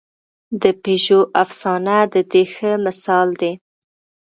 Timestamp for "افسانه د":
1.43-2.15